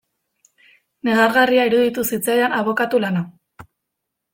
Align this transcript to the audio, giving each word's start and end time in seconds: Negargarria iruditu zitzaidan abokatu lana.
Negargarria 1.11 1.67
iruditu 1.71 2.07
zitzaidan 2.13 2.59
abokatu 2.65 3.07
lana. 3.09 3.27